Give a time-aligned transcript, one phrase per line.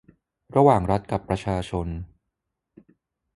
[0.55, 1.87] ระหว่างรัฐกับประชาชน